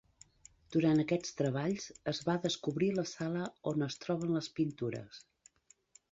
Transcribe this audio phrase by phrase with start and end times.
[0.75, 5.21] Durant aquests treballs, es va descobrir la sala on es troben les pintures.